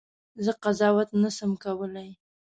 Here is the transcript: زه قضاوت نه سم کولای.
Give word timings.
زه 0.45 0.51
قضاوت 0.63 1.09
نه 1.21 1.29
سم 1.37 1.51
کولای. 1.63 2.09